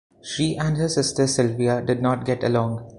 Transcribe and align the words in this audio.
She 0.23 0.57
and 0.57 0.77
her 0.77 0.89
sister 0.89 1.27
Sylvia 1.27 1.79
did 1.79 2.01
not 2.01 2.25
get 2.25 2.43
along. 2.43 2.89